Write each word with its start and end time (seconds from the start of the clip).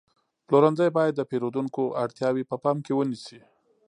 پلورنځی 0.47 0.89
باید 0.97 1.13
د 1.15 1.21
پیرودونکو 1.29 1.83
اړتیاوې 2.03 2.43
په 2.49 2.55
پام 2.63 2.77
کې 2.85 2.93
ونیسي. 2.95 3.39